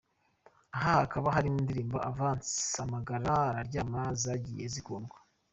[0.75, 2.53] Aha hakaba aharimo indirimbo Avance,
[2.85, 5.17] Amagaraga araryana zagiye zikundwa.